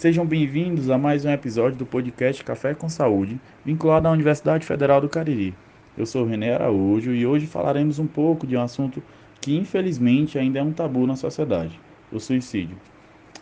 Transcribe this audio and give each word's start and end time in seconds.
Sejam 0.00 0.24
bem-vindos 0.24 0.88
a 0.88 0.96
mais 0.96 1.26
um 1.26 1.30
episódio 1.30 1.76
do 1.76 1.84
podcast 1.84 2.42
Café 2.42 2.72
com 2.72 2.88
Saúde, 2.88 3.38
vinculado 3.62 4.08
à 4.08 4.10
Universidade 4.10 4.64
Federal 4.64 4.98
do 4.98 5.10
Cariri. 5.10 5.54
Eu 5.94 6.06
sou 6.06 6.24
René 6.24 6.54
Araújo 6.54 7.12
e 7.12 7.26
hoje 7.26 7.46
falaremos 7.46 7.98
um 7.98 8.06
pouco 8.06 8.46
de 8.46 8.56
um 8.56 8.62
assunto 8.62 9.02
que 9.42 9.54
infelizmente 9.54 10.38
ainda 10.38 10.58
é 10.58 10.62
um 10.62 10.72
tabu 10.72 11.06
na 11.06 11.16
sociedade: 11.16 11.78
o 12.10 12.18
suicídio. 12.18 12.78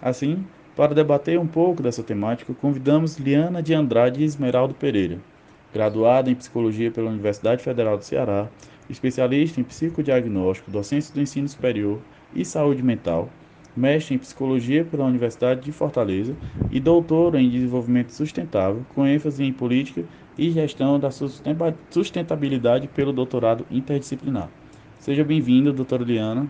Assim, 0.03 0.45
para 0.75 0.97
debater 0.97 1.39
um 1.39 1.47
pouco 1.47 1.81
dessa 1.81 2.03
temática, 2.03 2.53
convidamos 2.53 3.19
Liana 3.19 3.63
de 3.63 3.73
Andrade 3.73 4.25
Esmeraldo 4.25 4.75
Pereira, 4.75 5.21
graduada 5.73 6.29
em 6.29 6.35
Psicologia 6.35 6.91
pela 6.91 7.11
Universidade 7.11 7.63
Federal 7.63 7.97
do 7.97 8.05
Ceará, 8.05 8.49
especialista 8.91 9.61
em 9.61 9.65
psicodiagnóstico, 9.65 10.73
docência 10.73 11.15
do 11.15 11.21
ensino 11.21 11.49
superior 11.49 12.01
e 12.35 12.45
saúde 12.45 12.83
mental, 12.83 13.31
mestre 13.79 14.15
em 14.15 14.19
Psicologia 14.19 14.85
pela 14.85 15.05
Universidade 15.05 15.63
de 15.63 15.71
Fortaleza 15.71 16.37
e 16.71 16.81
doutor 16.81 17.37
em 17.37 17.49
Desenvolvimento 17.49 18.11
Sustentável, 18.11 18.85
com 18.95 19.07
ênfase 19.07 19.45
em 19.45 19.53
Política 19.53 20.05
e 20.37 20.51
Gestão 20.51 20.99
da 20.99 21.11
Sustentabilidade 21.91 22.89
pelo 22.89 23.13
doutorado 23.13 23.65
interdisciplinar. 23.71 24.49
Seja 24.99 25.25
bem-vindo, 25.25 25.73
doutora 25.73 26.03
Liana. 26.03 26.49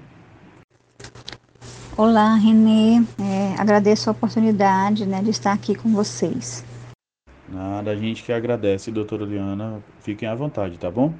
Olá, 1.96 2.34
Renê. 2.34 3.02
É, 3.20 3.60
agradeço 3.60 4.08
a 4.08 4.12
oportunidade 4.12 5.04
né, 5.04 5.22
de 5.22 5.30
estar 5.30 5.52
aqui 5.52 5.74
com 5.74 5.90
vocês. 5.90 6.64
Nada, 7.48 7.90
a 7.90 7.96
gente 7.96 8.22
que 8.22 8.32
agradece, 8.32 8.90
doutora 8.90 9.24
Liana. 9.24 9.82
Fiquem 10.00 10.28
à 10.28 10.34
vontade, 10.34 10.78
tá 10.78 10.90
bom? 10.90 11.12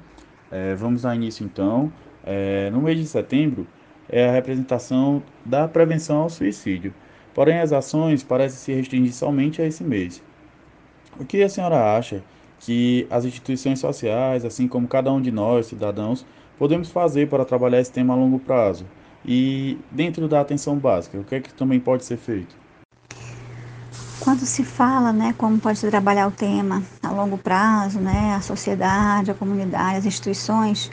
É, 0.49 0.73
vamos 0.75 1.03
dar 1.03 1.15
início 1.15 1.45
então. 1.45 1.91
É, 2.23 2.69
no 2.71 2.81
mês 2.81 2.97
de 2.97 3.05
setembro, 3.05 3.67
é 4.09 4.27
a 4.27 4.31
representação 4.31 5.21
da 5.45 5.67
prevenção 5.67 6.17
ao 6.17 6.29
suicídio. 6.29 6.93
Porém, 7.33 7.59
as 7.59 7.71
ações 7.71 8.23
parecem 8.23 8.57
se 8.59 8.73
restringir 8.73 9.13
somente 9.13 9.61
a 9.61 9.65
esse 9.65 9.83
mês. 9.83 10.21
O 11.19 11.25
que 11.25 11.43
a 11.43 11.49
senhora 11.49 11.95
acha 11.97 12.23
que 12.59 13.07
as 13.09 13.23
instituições 13.23 13.79
sociais, 13.79 14.43
assim 14.43 14.67
como 14.67 14.87
cada 14.87 15.11
um 15.11 15.21
de 15.21 15.31
nós, 15.31 15.67
cidadãos, 15.67 16.25
podemos 16.57 16.89
fazer 16.89 17.29
para 17.29 17.45
trabalhar 17.45 17.79
esse 17.79 17.91
tema 17.91 18.13
a 18.13 18.17
longo 18.17 18.39
prazo? 18.39 18.85
E 19.25 19.77
dentro 19.91 20.27
da 20.27 20.41
atenção 20.41 20.77
básica, 20.77 21.17
o 21.17 21.23
que 21.23 21.35
é 21.35 21.39
que 21.39 21.53
também 21.53 21.79
pode 21.79 22.05
ser 22.05 22.17
feito? 22.17 22.55
Quando 24.19 24.41
se 24.41 24.63
fala, 24.63 25.13
né, 25.13 25.33
como 25.37 25.59
pode 25.59 25.79
trabalhar 25.81 26.27
o 26.27 26.31
tema 26.31 26.83
a 27.01 27.09
longo 27.09 27.37
prazo, 27.37 27.99
né, 27.99 28.35
a 28.35 28.41
sociedade, 28.41 29.31
a 29.31 29.33
comunidade, 29.33 29.97
as 29.97 30.05
instituições, 30.05 30.91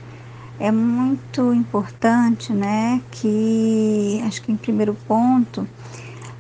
é 0.59 0.71
muito 0.71 1.53
importante, 1.53 2.53
né, 2.53 3.01
que 3.11 4.23
acho 4.27 4.43
que 4.43 4.51
em 4.51 4.57
primeiro 4.57 4.95
ponto 5.07 5.67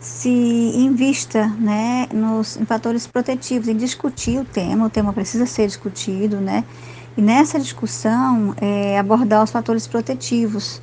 se 0.00 0.28
invista, 0.28 1.48
né, 1.58 2.06
nos 2.12 2.56
em 2.56 2.64
fatores 2.64 3.06
protetivos, 3.06 3.68
em 3.68 3.76
discutir 3.76 4.38
o 4.38 4.44
tema, 4.44 4.86
o 4.86 4.90
tema 4.90 5.12
precisa 5.12 5.46
ser 5.46 5.66
discutido, 5.66 6.36
né, 6.36 6.64
e 7.16 7.22
nessa 7.22 7.58
discussão 7.58 8.54
é, 8.60 8.98
abordar 8.98 9.42
os 9.42 9.50
fatores 9.50 9.86
protetivos, 9.86 10.80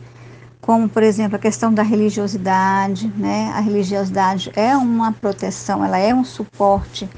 como 0.61 0.87
por 0.87 1.03
exemplo 1.03 1.35
a 1.35 1.39
questão 1.39 1.73
da 1.73 1.83
religiosidade, 1.83 3.07
né, 3.17 3.51
a 3.55 3.59
religiosidade 3.59 4.51
é 4.55 4.75
uma 4.75 5.11
proteção, 5.11 5.83
ela 5.83 5.97
é 5.97 6.13
um 6.13 6.23
suporte, 6.23 7.09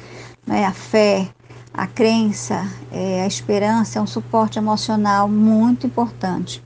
né, 0.46 0.66
a 0.66 0.72
fé, 0.72 1.28
a 1.78 1.88
crença, 1.88 2.66
é, 2.92 3.24
a 3.24 3.28
esperança 3.28 4.00
é 4.00 4.02
um 4.02 4.08
suporte 4.08 4.58
emocional 4.58 5.28
muito 5.28 5.86
importante. 5.86 6.64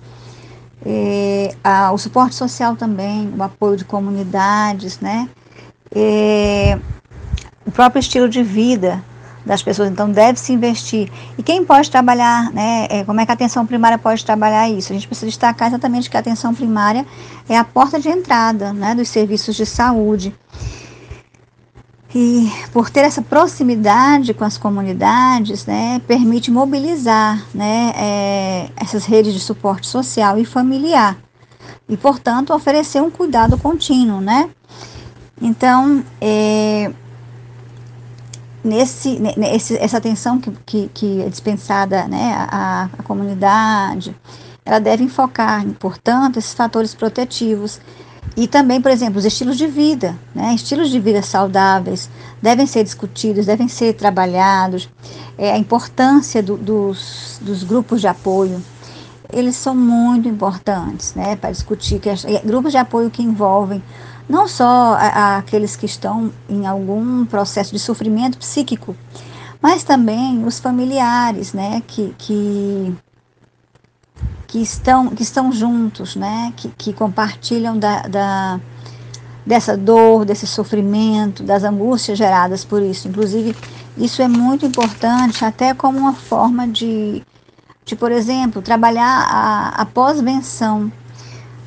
É, 0.85 1.55
a, 1.63 1.91
o 1.91 1.97
suporte 1.97 2.35
social 2.35 2.75
também, 2.75 3.33
o 3.35 3.41
apoio 3.41 3.75
de 3.75 3.83
comunidades, 3.83 4.99
né? 4.99 5.27
É, 5.93 6.77
o 7.65 7.71
próprio 7.71 7.99
estilo 7.99 8.29
de 8.29 8.43
vida 8.43 9.03
das 9.43 9.63
pessoas, 9.63 9.89
então 9.89 10.11
deve 10.11 10.39
se 10.39 10.53
investir. 10.53 11.11
E 11.37 11.41
quem 11.41 11.65
pode 11.65 11.89
trabalhar, 11.89 12.51
né? 12.51 12.87
É, 12.89 13.03
como 13.03 13.19
é 13.19 13.25
que 13.25 13.31
a 13.31 13.33
atenção 13.33 13.65
primária 13.65 13.97
pode 13.97 14.23
trabalhar 14.23 14.69
isso? 14.69 14.93
A 14.93 14.95
gente 14.95 15.07
precisa 15.07 15.25
destacar 15.25 15.69
exatamente 15.69 16.09
que 16.09 16.15
a 16.15 16.19
atenção 16.19 16.53
primária 16.53 17.03
é 17.49 17.57
a 17.57 17.63
porta 17.63 17.99
de 17.99 18.09
entrada, 18.09 18.71
né? 18.71 18.93
Dos 18.93 19.09
serviços 19.09 19.55
de 19.55 19.65
saúde. 19.65 20.35
E 22.13 22.51
por 22.73 22.89
ter 22.89 23.01
essa 23.01 23.21
proximidade 23.21 24.33
com 24.33 24.43
as 24.43 24.57
comunidades, 24.57 25.65
né, 25.65 26.01
permite 26.07 26.49
mobilizar 26.49 27.45
né, 27.53 27.93
é, 27.95 28.69
essas 28.75 29.05
redes 29.05 29.33
de 29.33 29.39
suporte 29.39 29.85
social 29.85 30.37
e 30.39 30.45
familiar. 30.45 31.17
E, 31.87 31.95
portanto, 31.95 32.53
oferecer 32.53 33.01
um 33.01 33.11
cuidado 33.11 33.57
contínuo, 33.57 34.21
né? 34.21 34.49
Então, 35.41 36.03
é, 36.19 36.91
nesse, 38.63 39.19
nesse, 39.19 39.77
essa 39.77 39.97
atenção 39.97 40.39
que, 40.39 40.51
que, 40.65 40.89
que 40.93 41.21
é 41.21 41.29
dispensada 41.29 42.07
né, 42.07 42.33
à, 42.49 42.89
à 42.97 43.03
comunidade, 43.03 44.15
ela 44.65 44.79
deve 44.79 45.03
enfocar, 45.03 45.65
portanto, 45.79 46.37
esses 46.37 46.53
fatores 46.53 46.93
protetivos 46.93 47.79
e 48.35 48.47
também, 48.47 48.81
por 48.81 48.91
exemplo, 48.91 49.19
os 49.19 49.25
estilos 49.25 49.57
de 49.57 49.67
vida, 49.67 50.15
né? 50.33 50.53
estilos 50.53 50.89
de 50.89 50.99
vida 50.99 51.21
saudáveis 51.21 52.09
devem 52.41 52.65
ser 52.65 52.83
discutidos, 52.83 53.45
devem 53.45 53.67
ser 53.67 53.93
trabalhados. 53.93 54.89
É, 55.37 55.51
a 55.51 55.57
importância 55.57 56.41
do, 56.41 56.55
dos, 56.57 57.39
dos 57.41 57.63
grupos 57.63 58.01
de 58.01 58.07
apoio, 58.07 58.63
eles 59.31 59.55
são 59.55 59.75
muito 59.75 60.27
importantes 60.27 61.13
né? 61.15 61.35
para 61.35 61.51
discutir. 61.51 61.99
Que, 61.99 62.09
grupos 62.45 62.71
de 62.71 62.77
apoio 62.77 63.09
que 63.09 63.21
envolvem 63.21 63.83
não 64.27 64.47
só 64.47 64.93
a, 64.93 65.07
a, 65.07 65.37
aqueles 65.37 65.75
que 65.75 65.85
estão 65.85 66.31
em 66.47 66.65
algum 66.65 67.25
processo 67.25 67.71
de 67.71 67.79
sofrimento 67.79 68.37
psíquico, 68.37 68.95
mas 69.61 69.83
também 69.83 70.45
os 70.45 70.59
familiares, 70.59 71.51
né? 71.51 71.81
que, 71.87 72.13
que 72.17 72.95
que 74.49 74.59
estão, 74.59 75.09
que 75.09 75.21
estão 75.21 75.51
juntos, 75.51 76.15
né? 76.15 76.51
que, 76.57 76.69
que 76.69 76.91
compartilham 76.91 77.77
da, 77.77 78.01
da, 78.01 78.59
dessa 79.45 79.77
dor, 79.77 80.25
desse 80.25 80.47
sofrimento, 80.47 81.43
das 81.43 81.63
angústias 81.63 82.17
geradas 82.17 82.65
por 82.65 82.81
isso. 82.81 83.07
Inclusive, 83.07 83.55
isso 83.95 84.23
é 84.23 84.27
muito 84.27 84.65
importante 84.65 85.45
até 85.45 85.73
como 85.75 85.99
uma 85.99 86.13
forma 86.13 86.67
de, 86.67 87.23
de 87.85 87.95
por 87.95 88.11
exemplo, 88.11 88.59
trabalhar 88.59 89.27
a, 89.29 89.81
a 89.81 89.85
pós-venção, 89.85 90.91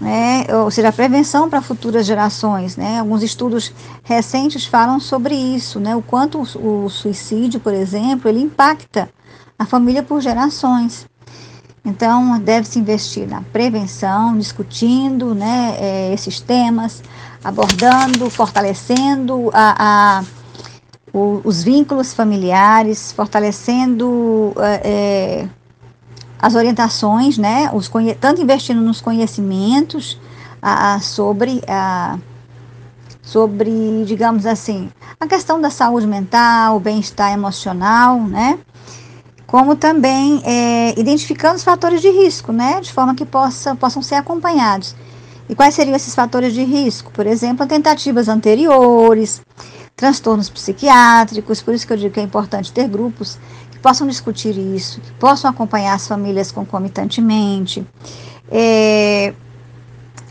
né? 0.01 0.45
ou 0.53 0.69
seja, 0.69 0.89
a 0.89 0.93
prevenção 0.93 1.49
para 1.49 1.63
futuras 1.63 2.05
gerações. 2.05 2.77
Né? 2.77 2.99
Alguns 2.99 3.23
estudos 3.23 3.73
recentes 4.03 4.67
falam 4.67 4.99
sobre 4.99 5.37
isso, 5.37 5.79
né? 5.79 5.95
o 5.95 6.03
quanto 6.03 6.43
o, 6.59 6.87
o 6.87 6.91
suicídio, 6.91 7.61
por 7.61 7.75
exemplo, 7.75 8.29
ele 8.29 8.41
impacta 8.41 9.09
a 9.57 9.65
família 9.65 10.03
por 10.03 10.21
gerações. 10.21 11.07
Então, 11.85 12.39
deve-se 12.39 12.79
investir 12.79 13.29
na 13.29 13.43
prevenção, 13.53 14.39
discutindo 14.39 15.35
né, 15.35 15.77
é, 15.79 16.15
esses 16.15 16.41
temas, 16.41 17.03
abordando, 17.43 18.31
fortalecendo 18.31 19.51
a, 19.53 20.21
a 20.21 20.25
o, 21.13 21.41
os 21.45 21.63
vínculos 21.63 22.15
familiares, 22.15 23.13
fortalecendo 23.13 24.55
é, 24.59 25.47
as 26.39 26.55
orientações, 26.55 27.37
né, 27.37 27.71
os, 27.73 27.91
tanto 28.21 28.41
investindo 28.41 28.81
nos 28.81 29.01
conhecimentos 29.01 30.19
a, 30.61 30.95
a, 30.95 31.01
sobre, 31.01 31.63
a, 31.69 32.19
sobre, 33.21 34.05
digamos 34.07 34.47
assim, 34.47 34.91
a 35.21 35.27
questão 35.27 35.61
da 35.61 35.71
saúde 35.71 36.07
mental, 36.07 36.81
bem-estar 36.81 37.33
emocional, 37.33 38.21
né? 38.21 38.59
Como 39.53 39.77
também 39.77 40.41
é, 40.47 40.99
identificando 40.99 41.57
os 41.57 41.63
fatores 41.63 42.01
de 42.01 42.09
risco, 42.09 42.53
né, 42.53 42.81
de 42.81 42.91
forma 42.91 43.15
que 43.15 43.27
possa, 43.27 43.77
possam 43.77 44.01
ser 44.01 44.15
acompanhados. 44.15 44.97
E 45.47 45.55
quais 45.55 45.75
seriam 45.75 45.95
esses 45.95 46.15
fatores 46.15 46.55
de 46.55 46.65
risco? 46.65 47.13
Por 47.13 47.27
exemplo, 47.27 47.67
tentativas 47.67 48.31
anteriores, 48.31 49.43
transtornos 49.95 50.49
psiquiátricos, 50.49 51.61
por 51.61 51.75
isso 51.75 51.87
que 51.87 51.93
eu 51.93 51.99
digo 51.99 52.15
que 52.15 52.21
é 52.21 52.23
importante 52.23 52.73
ter 52.73 52.89
grupos 52.89 53.39
que 53.71 53.79
possam 53.79 54.07
discutir 54.07 54.57
isso, 54.57 55.03
que 55.03 55.13
possam 55.13 55.51
acompanhar 55.51 55.97
as 55.97 56.09
famílias 56.09 56.51
concomitantemente. 56.51 57.87
É, 58.51 59.35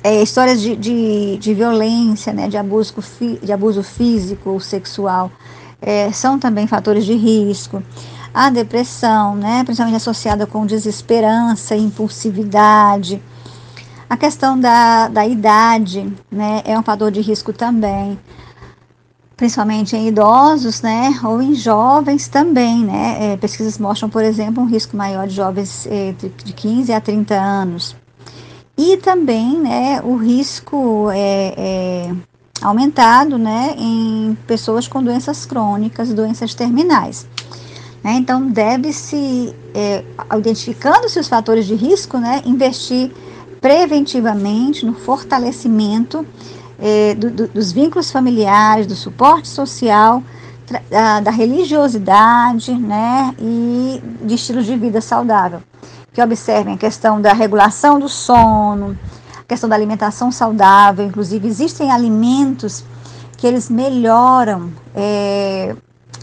é, 0.04 0.24
histórias 0.24 0.60
de, 0.60 0.76
de, 0.76 1.38
de, 1.38 1.54
violência, 1.54 2.34
né, 2.34 2.48
de, 2.48 2.58
abuso, 2.58 2.96
de 3.40 3.54
abuso 3.54 3.84
físico 3.84 4.50
ou 4.50 4.60
sexual, 4.60 5.32
é, 5.80 6.12
são 6.12 6.40
também 6.40 6.66
fatores 6.66 7.06
de 7.06 7.14
risco 7.14 7.84
a 8.34 8.50
depressão, 8.50 9.36
né, 9.36 9.64
principalmente 9.64 9.98
associada 9.98 10.46
com 10.46 10.66
desesperança, 10.66 11.76
impulsividade. 11.76 13.22
A 14.10 14.18
questão 14.18 14.60
da, 14.60 15.08
da 15.08 15.26
idade 15.26 16.12
né, 16.30 16.62
é 16.66 16.78
um 16.78 16.84
fator 16.84 17.12
de 17.12 17.22
risco 17.22 17.54
também, 17.54 18.20
principalmente 19.38 19.96
em 19.96 20.08
idosos 20.08 20.82
né, 20.82 21.20
ou 21.24 21.42
em 21.42 21.56
jovens 21.56 22.28
também. 22.28 22.84
Né? 22.84 23.34
É, 23.34 23.38
pesquisas 23.38 23.78
mostram, 23.78 24.10
por 24.10 24.24
exemplo, 24.24 24.64
um 24.64 24.68
risco 24.68 24.96
maior 24.96 25.28
de 25.28 25.36
jovens 25.36 25.88
é, 25.88 26.14
de 26.14 26.54
15 26.54 26.94
a 26.94 27.02
30 27.02 27.36
anos. 27.36 27.96
E 28.78 28.98
também 28.98 29.60
né, 29.60 30.02
o 30.04 30.16
risco 30.16 31.10
é, 31.12 31.54
é 31.58 32.16
aumentado 32.62 33.38
né, 33.38 33.74
em 33.78 34.38
pessoas 34.48 34.88
com 34.88 35.04
doenças 35.04 35.46
crônicas, 35.46 36.14
doenças 36.14 36.54
terminais. 36.54 37.28
Né? 38.04 38.14
Então, 38.14 38.48
deve-se, 38.48 39.56
é, 39.74 40.04
identificando-se 40.38 41.20
os 41.20 41.28
fatores 41.28 41.66
de 41.66 41.76
risco, 41.76 42.18
né, 42.18 42.42
investir 42.46 43.12
preventivamente 43.60 44.86
no 44.86 44.94
fortalecimento 44.94 46.26
é, 46.80 47.14
do, 47.14 47.30
do, 47.30 47.48
dos 47.48 47.72
vínculos 47.72 48.12
familiares, 48.12 48.88
do 48.88 48.96
suporte 48.96 49.48
social, 49.48 50.24
da, 50.90 51.20
da, 51.20 51.32
religiosidade 51.32 52.74
né, 52.74 53.36
e 53.40 54.02
de 54.24 54.36
estilo 54.36 54.64
de 54.64 54.76
vida 54.76 55.00
saudável. 55.00 55.62
Que 56.12 56.22
observem 56.22 56.74
a 56.74 56.78
questão 56.78 57.22
da 57.22 57.34
regulação 57.34 58.00
do 58.00 58.10
sono, 58.10 58.98
a 59.40 59.44
questão 59.44 59.70
da 59.70 59.76
alimentação 59.76 60.32
saudável, 60.32 61.06
inclusive 61.06 61.48
existem 61.48 61.92
alimentos 61.92 62.84
que 63.38 63.46
eles 63.46 63.70
melhoram 63.70 64.72
é, 64.96 65.76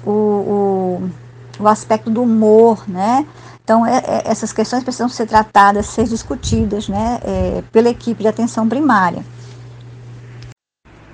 o, 0.04 0.10
o 0.10 1.10
o 1.58 1.68
aspecto 1.68 2.10
do 2.10 2.22
humor, 2.22 2.84
né? 2.88 3.26
Então, 3.68 3.84
é, 3.84 3.98
é, 3.98 4.22
essas 4.24 4.50
questões 4.50 4.82
precisam 4.82 5.10
ser 5.10 5.26
tratadas, 5.26 5.86
ser 5.86 6.04
discutidas, 6.04 6.88
né, 6.88 7.20
é, 7.22 7.62
pela 7.70 7.90
equipe 7.90 8.22
de 8.22 8.28
atenção 8.28 8.66
primária. 8.66 9.22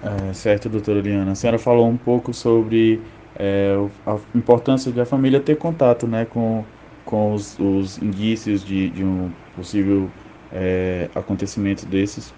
É, 0.00 0.32
certo, 0.32 0.68
doutora 0.68 1.00
Liana. 1.00 1.32
A 1.32 1.34
senhora 1.34 1.58
falou 1.58 1.88
um 1.88 1.96
pouco 1.96 2.32
sobre 2.32 3.02
é, 3.34 3.74
a 4.06 4.16
importância 4.36 4.92
de 4.92 5.00
a 5.00 5.04
família 5.04 5.40
ter 5.40 5.56
contato, 5.56 6.06
né, 6.06 6.26
com, 6.26 6.64
com 7.04 7.34
os, 7.34 7.58
os 7.58 7.98
indícios 7.98 8.64
de, 8.64 8.88
de 8.90 9.04
um 9.04 9.32
possível 9.56 10.08
é, 10.52 11.10
acontecimento 11.12 11.84
desses. 11.86 12.32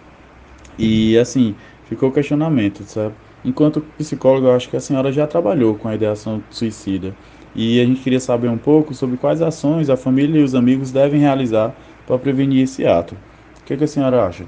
E, 0.78 1.18
assim, 1.18 1.54
ficou 1.90 2.08
o 2.08 2.12
questionamento, 2.12 2.84
sabe? 2.84 3.14
Enquanto 3.44 3.80
psicóloga, 3.98 4.48
eu 4.48 4.56
acho 4.56 4.68
que 4.68 4.76
a 4.76 4.80
senhora 4.80 5.12
já 5.12 5.26
trabalhou 5.26 5.74
com 5.74 5.88
a 5.88 5.94
ideação 5.94 6.42
suicida. 6.50 7.14
E 7.56 7.80
a 7.80 7.86
gente 7.86 8.02
queria 8.02 8.20
saber 8.20 8.50
um 8.50 8.58
pouco 8.58 8.92
sobre 8.92 9.16
quais 9.16 9.40
ações 9.40 9.88
a 9.88 9.96
família 9.96 10.40
e 10.40 10.44
os 10.44 10.54
amigos 10.54 10.92
devem 10.92 11.18
realizar 11.18 11.74
para 12.06 12.18
prevenir 12.18 12.64
esse 12.64 12.86
ato. 12.86 13.16
O 13.60 13.64
que, 13.64 13.76
que 13.76 13.84
a 13.84 13.88
senhora 13.88 14.26
acha? 14.26 14.44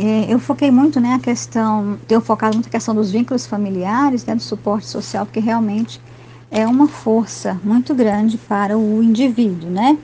É, 0.00 0.32
eu 0.32 0.40
foquei 0.40 0.70
muito 0.70 0.98
né, 0.98 1.14
a 1.14 1.20
questão, 1.20 1.96
tenho 2.08 2.20
focado 2.20 2.56
muito 2.56 2.66
a 2.66 2.70
questão 2.70 2.92
dos 2.92 3.12
vínculos 3.12 3.46
familiares, 3.46 4.26
né, 4.26 4.34
do 4.34 4.42
suporte 4.42 4.86
social, 4.86 5.24
porque 5.24 5.38
realmente 5.38 6.00
é 6.50 6.66
uma 6.66 6.88
força 6.88 7.60
muito 7.62 7.94
grande 7.94 8.36
para 8.36 8.76
o 8.76 9.00
indivíduo, 9.00 9.70
né? 9.70 9.96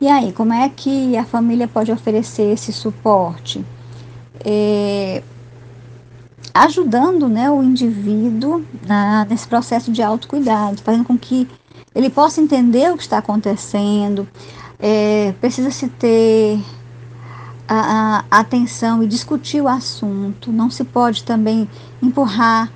E 0.00 0.08
aí, 0.08 0.32
como 0.32 0.54
é 0.54 0.68
que 0.70 1.16
a 1.18 1.24
família 1.24 1.68
pode 1.68 1.92
oferecer 1.92 2.50
esse 2.54 2.72
suporte? 2.72 3.62
É, 4.42 5.22
ajudando 6.54 7.28
né, 7.28 7.50
o 7.50 7.62
indivíduo 7.62 8.64
na, 8.86 9.24
nesse 9.24 9.46
processo 9.46 9.90
de 9.92 10.02
autocuidado, 10.02 10.82
fazendo 10.82 11.04
com 11.04 11.18
que 11.18 11.48
ele 11.94 12.10
possa 12.10 12.40
entender 12.40 12.92
o 12.92 12.96
que 12.96 13.02
está 13.02 13.18
acontecendo. 13.18 14.28
É, 14.78 15.34
Precisa-se 15.40 15.88
ter 15.88 16.60
a, 17.68 18.24
a, 18.30 18.40
atenção 18.40 19.02
e 19.02 19.06
discutir 19.06 19.60
o 19.60 19.68
assunto. 19.68 20.50
Não 20.50 20.70
se 20.70 20.84
pode 20.84 21.24
também 21.24 21.68
empurrar 22.02 22.70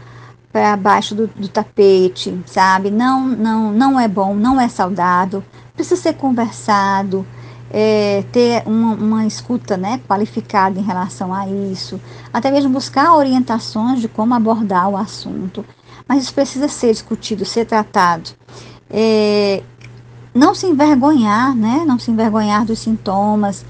para 0.53 0.77
baixo 0.77 1.15
do, 1.15 1.27
do, 1.27 1.49
tapete, 1.49 2.38
sabe? 2.47 2.91
Não, 2.91 3.27
não, 3.27 3.73
não 3.73 3.99
é 3.99 4.06
bom, 4.06 4.35
não 4.35 4.61
é 4.61 4.69
saudável. 4.69 5.43
Precisa 5.75 6.00
ser 6.00 6.15
conversado 6.15 7.27
é, 7.71 8.25
ter 8.31 8.63
uma, 8.67 8.95
uma, 8.95 9.27
escuta 9.27 9.77
né, 9.77 10.01
qualificada 10.07 10.79
em 10.79 10.83
relação 10.83 11.33
a 11.35 11.49
isso, 11.49 12.01
até 12.33 12.51
mesmo 12.51 12.71
buscar 12.71 13.15
orientações 13.15 14.01
de 14.01 14.09
como 14.09 14.35
abordar 14.35 14.89
o 14.89 14.97
assunto. 14.97 15.65
Mas 16.07 16.23
isso 16.23 16.35
precisa 16.35 16.69
ser 16.69 16.93
discutido, 16.93 17.45
ser 17.45 17.65
tratado. 17.65 18.31
É, 18.91 19.63
não 20.35 20.55
se 20.55 20.67
envergonhar, 20.67 21.55
né, 21.55 21.85
não 21.87 21.99
se 21.99 22.11
envergonhar 22.11 22.65
dos 22.65 22.79
sintomas. 22.79 23.65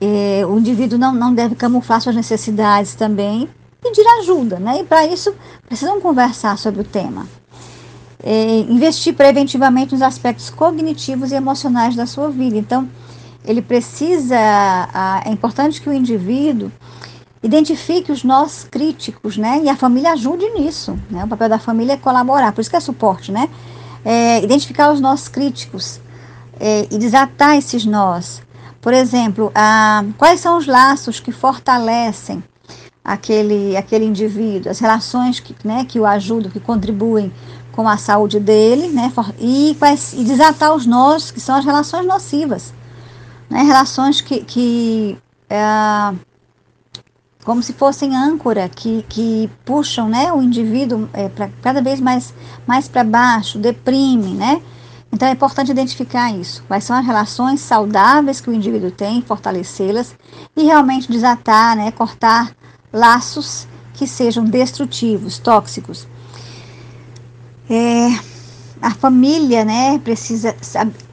É, 0.00 0.44
o 0.46 0.58
indivíduo 0.58 0.98
não, 0.98 1.12
não 1.12 1.34
deve 1.34 1.54
camuflar 1.54 2.00
suas 2.00 2.16
necessidades 2.16 2.94
também, 2.94 3.48
pedir 3.82 4.06
ajuda, 4.20 4.58
né? 4.58 4.80
E 4.80 4.84
para 4.84 5.06
isso 5.06 5.34
precisam 5.66 6.00
conversar 6.00 6.56
sobre 6.58 6.80
o 6.80 6.84
tema. 6.84 7.26
É, 8.22 8.60
investir 8.68 9.14
preventivamente 9.14 9.92
nos 9.92 10.02
aspectos 10.02 10.50
cognitivos 10.50 11.30
e 11.30 11.36
emocionais 11.36 11.94
da 11.94 12.06
sua 12.06 12.30
vida. 12.30 12.56
Então, 12.56 12.88
ele 13.48 13.62
precisa, 13.62 14.36
é 15.24 15.30
importante 15.30 15.80
que 15.80 15.88
o 15.88 15.92
indivíduo 15.92 16.70
identifique 17.42 18.12
os 18.12 18.22
nós 18.22 18.66
críticos, 18.70 19.38
né? 19.38 19.62
E 19.64 19.70
a 19.70 19.76
família 19.76 20.12
ajude 20.12 20.46
nisso, 20.50 20.98
né? 21.08 21.24
O 21.24 21.28
papel 21.28 21.48
da 21.48 21.58
família 21.58 21.94
é 21.94 21.96
colaborar, 21.96 22.52
por 22.52 22.60
isso 22.60 22.68
que 22.68 22.76
é 22.76 22.80
suporte, 22.80 23.32
né? 23.32 23.48
É, 24.04 24.44
identificar 24.44 24.92
os 24.92 25.00
nós 25.00 25.28
críticos 25.28 25.98
é, 26.60 26.86
e 26.90 26.98
desatar 26.98 27.56
esses 27.56 27.86
nós. 27.86 28.42
Por 28.82 28.92
exemplo, 28.92 29.50
a, 29.54 30.04
quais 30.18 30.40
são 30.40 30.58
os 30.58 30.66
laços 30.66 31.18
que 31.18 31.32
fortalecem 31.32 32.44
aquele, 33.02 33.78
aquele 33.78 34.04
indivíduo, 34.04 34.70
as 34.70 34.78
relações 34.78 35.40
que, 35.40 35.56
né, 35.64 35.86
que 35.88 35.98
o 35.98 36.04
ajudam, 36.04 36.50
que 36.50 36.60
contribuem 36.60 37.32
com 37.72 37.88
a 37.88 37.96
saúde 37.96 38.38
dele, 38.38 38.88
né? 38.88 39.10
E, 39.38 39.74
quais, 39.78 40.12
e 40.12 40.22
desatar 40.22 40.74
os 40.74 40.84
nós, 40.84 41.30
que 41.30 41.40
são 41.40 41.56
as 41.56 41.64
relações 41.64 42.06
nocivas 42.06 42.76
né, 43.48 43.62
relações 43.62 44.20
que, 44.20 44.44
que 44.44 45.18
é, 45.48 46.14
como 47.44 47.62
se 47.62 47.72
fossem 47.72 48.14
âncora, 48.14 48.68
que, 48.68 49.04
que 49.08 49.50
puxam 49.64 50.08
né, 50.08 50.32
o 50.32 50.42
indivíduo 50.42 51.08
é, 51.12 51.28
para 51.28 51.48
cada 51.62 51.80
vez 51.80 52.00
mais, 52.00 52.34
mais 52.66 52.88
para 52.88 53.02
baixo, 53.02 53.58
deprime, 53.58 54.34
né? 54.34 54.60
Então 55.10 55.26
é 55.26 55.32
importante 55.32 55.70
identificar 55.70 56.30
isso. 56.30 56.62
Quais 56.68 56.84
são 56.84 56.94
as 56.94 57.06
relações 57.06 57.60
saudáveis 57.60 58.40
que 58.40 58.50
o 58.50 58.52
indivíduo 58.52 58.90
tem, 58.90 59.22
fortalecê-las 59.22 60.14
e 60.54 60.64
realmente 60.64 61.10
desatar, 61.10 61.74
né, 61.74 61.90
cortar 61.90 62.54
laços 62.92 63.66
que 63.94 64.06
sejam 64.06 64.44
destrutivos, 64.44 65.38
tóxicos. 65.38 66.06
É, 67.68 68.10
a 68.80 68.90
família, 68.90 69.64
né, 69.64 69.98
precisa 69.98 70.54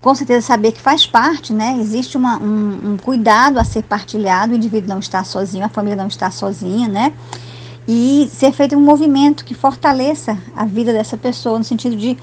com 0.01 0.13
certeza 0.13 0.45
saber 0.45 0.71
que 0.71 0.81
faz 0.81 1.05
parte, 1.05 1.53
né, 1.53 1.77
existe 1.79 2.17
uma, 2.17 2.37
um, 2.37 2.91
um, 2.91 2.97
cuidado 2.97 3.57
a 3.57 3.63
ser 3.63 3.83
partilhado, 3.83 4.53
o 4.53 4.55
indivíduo 4.55 4.89
não 4.89 4.99
está 4.99 5.23
sozinho, 5.23 5.65
a 5.65 5.69
família 5.69 5.95
não 5.95 6.07
está 6.07 6.29
sozinha, 6.29 6.87
né, 6.87 7.13
e 7.87 8.29
ser 8.33 8.51
feito 8.51 8.75
um 8.75 8.81
movimento 8.81 9.45
que 9.45 9.53
fortaleça 9.53 10.37
a 10.55 10.65
vida 10.65 10.93
dessa 10.93 11.17
pessoa, 11.17 11.57
no 11.57 11.63
sentido 11.63 11.95
de, 11.95 12.17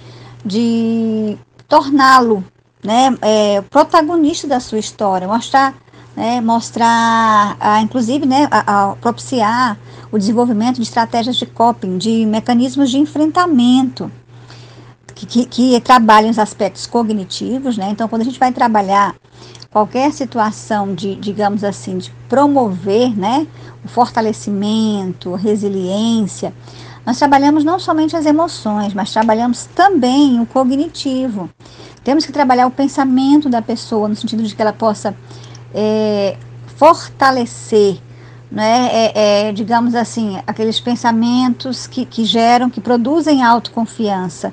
de 0.44 1.37
torná-lo, 1.68 2.44
né, 2.82 3.16
é, 3.20 3.61
protagonista 3.62 4.46
da 4.46 4.61
sua 4.61 4.78
história, 4.78 5.26
mostrar, 5.26 5.75
né, 6.16 6.40
mostrar, 6.40 7.56
a, 7.58 7.80
inclusive, 7.80 8.26
né, 8.26 8.49
a, 8.50 8.90
a 8.90 8.96
propiciar 8.96 9.78
o 10.11 10.18
desenvolvimento 10.18 10.76
de 10.76 10.82
estratégias 10.82 11.37
de 11.37 11.46
coping, 11.46 11.96
de 11.96 12.26
mecanismos 12.26 12.90
de 12.90 12.99
enfrentamento, 12.99 14.11
que, 15.26 15.46
que 15.46 15.80
trabalhem 15.80 16.30
os 16.30 16.38
aspectos 16.38 16.86
cognitivos, 16.86 17.76
né? 17.76 17.88
Então, 17.90 18.08
quando 18.08 18.22
a 18.22 18.24
gente 18.24 18.38
vai 18.38 18.52
trabalhar 18.52 19.14
qualquer 19.70 20.12
situação 20.12 20.94
de, 20.94 21.16
digamos 21.16 21.64
assim, 21.64 21.98
de 21.98 22.10
promover, 22.28 23.16
né, 23.16 23.46
o 23.84 23.88
fortalecimento, 23.88 25.34
resiliência, 25.34 26.52
nós 27.04 27.18
trabalhamos 27.18 27.64
não 27.64 27.78
somente 27.78 28.14
as 28.14 28.26
emoções, 28.26 28.94
mas 28.94 29.12
trabalhamos 29.12 29.64
também 29.74 30.40
o 30.40 30.46
cognitivo. 30.46 31.50
Temos 32.04 32.24
que 32.26 32.32
trabalhar 32.32 32.66
o 32.66 32.70
pensamento 32.70 33.48
da 33.48 33.62
pessoa, 33.62 34.08
no 34.08 34.14
sentido 34.14 34.42
de 34.42 34.54
que 34.54 34.62
ela 34.62 34.72
possa 34.72 35.16
é, 35.74 36.36
fortalecer, 36.76 37.98
né, 38.50 38.88
é, 38.92 39.48
é, 39.48 39.52
digamos 39.52 39.94
assim, 39.94 40.38
aqueles 40.46 40.78
pensamentos 40.78 41.86
que, 41.86 42.04
que 42.04 42.24
geram, 42.24 42.68
que 42.68 42.80
produzem 42.80 43.42
autoconfiança, 43.42 44.52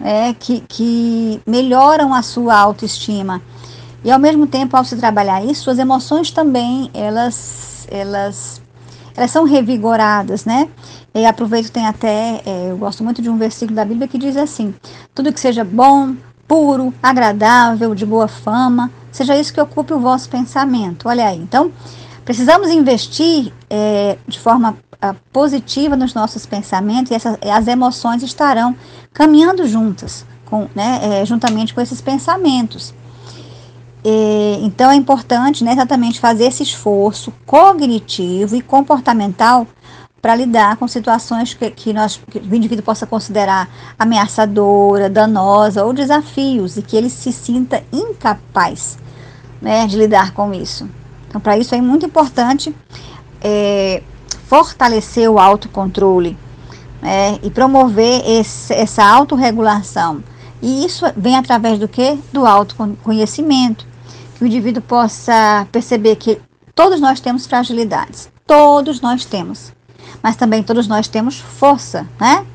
é, 0.00 0.32
que, 0.32 0.60
que 0.68 1.40
melhoram 1.46 2.14
a 2.14 2.22
sua 2.22 2.56
autoestima. 2.56 3.42
E 4.02 4.10
ao 4.10 4.18
mesmo 4.18 4.46
tempo, 4.46 4.76
ao 4.76 4.84
se 4.84 4.96
trabalhar 4.96 5.44
isso, 5.44 5.64
suas 5.64 5.78
emoções 5.78 6.30
também, 6.30 6.90
elas, 6.94 7.86
elas, 7.90 8.62
elas 9.14 9.30
são 9.30 9.44
revigoradas, 9.44 10.44
né? 10.44 10.68
E 11.14 11.26
aproveito, 11.26 11.70
tem 11.70 11.86
até, 11.86 12.40
é, 12.46 12.70
eu 12.70 12.76
gosto 12.76 13.04
muito 13.04 13.20
de 13.20 13.28
um 13.28 13.36
versículo 13.36 13.76
da 13.76 13.84
Bíblia 13.84 14.08
que 14.08 14.16
diz 14.16 14.36
assim, 14.36 14.74
tudo 15.14 15.32
que 15.32 15.40
seja 15.40 15.64
bom, 15.64 16.14
puro, 16.46 16.94
agradável, 17.02 17.94
de 17.94 18.06
boa 18.06 18.28
fama, 18.28 18.90
seja 19.12 19.36
isso 19.36 19.52
que 19.52 19.60
ocupe 19.60 19.92
o 19.92 20.00
vosso 20.00 20.30
pensamento. 20.30 21.08
Olha 21.08 21.26
aí, 21.26 21.38
então, 21.38 21.70
precisamos 22.24 22.70
investir 22.70 23.52
é, 23.68 24.16
de 24.26 24.38
forma 24.38 24.76
positiva 25.32 25.96
nos 25.96 26.14
nossos 26.14 26.44
pensamentos 26.44 27.10
e 27.10 27.14
essas, 27.14 27.38
as 27.42 27.66
emoções 27.66 28.22
estarão 28.22 28.76
caminhando 29.12 29.66
juntas, 29.66 30.26
com, 30.44 30.68
né, 30.74 31.00
é, 31.02 31.24
juntamente 31.24 31.72
com 31.72 31.80
esses 31.80 32.00
pensamentos. 32.00 32.94
E, 34.04 34.58
então 34.62 34.90
é 34.90 34.94
importante 34.94 35.64
né, 35.64 35.72
exatamente 35.72 36.20
fazer 36.20 36.44
esse 36.44 36.62
esforço 36.62 37.32
cognitivo 37.46 38.56
e 38.56 38.62
comportamental 38.62 39.66
para 40.20 40.34
lidar 40.34 40.76
com 40.76 40.86
situações 40.86 41.54
que, 41.54 41.70
que, 41.70 41.92
nós, 41.92 42.20
que 42.30 42.38
o 42.38 42.54
indivíduo 42.54 42.84
possa 42.84 43.06
considerar 43.06 43.68
ameaçadora, 43.98 45.08
danosa 45.08 45.84
ou 45.84 45.92
desafios 45.92 46.76
e 46.76 46.82
que 46.82 46.96
ele 46.96 47.08
se 47.08 47.32
sinta 47.32 47.82
incapaz 47.90 48.98
né, 49.60 49.86
de 49.86 49.96
lidar 49.96 50.32
com 50.32 50.52
isso. 50.52 50.88
Então, 51.28 51.40
para 51.40 51.56
isso 51.56 51.74
é 51.74 51.80
muito 51.80 52.04
importante 52.04 52.74
é, 53.40 54.02
fortalecer 54.50 55.30
o 55.30 55.38
autocontrole 55.38 56.36
né, 57.00 57.38
e 57.42 57.50
promover 57.50 58.22
esse, 58.28 58.74
essa 58.74 59.02
autorregulação. 59.02 60.22
E 60.60 60.84
isso 60.84 61.06
vem 61.16 61.36
através 61.36 61.78
do 61.78 61.88
que? 61.88 62.18
Do 62.32 62.44
autoconhecimento. 62.44 63.86
Que 64.36 64.44
o 64.44 64.46
indivíduo 64.46 64.82
possa 64.82 65.66
perceber 65.72 66.16
que 66.16 66.38
todos 66.74 67.00
nós 67.00 67.20
temos 67.20 67.46
fragilidades. 67.46 68.28
Todos 68.46 69.00
nós 69.00 69.24
temos 69.24 69.72
mas 70.22 70.36
também 70.36 70.62
todos 70.62 70.86
nós 70.86 71.08
temos 71.08 71.38
força, 71.38 72.06
né? 72.20 72.46